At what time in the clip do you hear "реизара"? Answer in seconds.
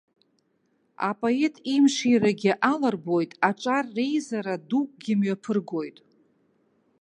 3.95-4.55